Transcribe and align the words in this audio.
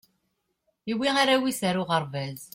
iwwi 0.91 1.07
arraw 1.21 1.43
is 1.51 1.61
ar 1.69 1.77
uɣerbaz 1.81 2.41